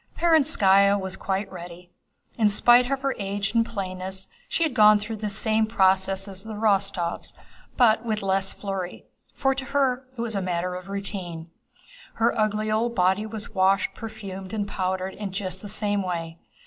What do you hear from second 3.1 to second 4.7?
age and plainness she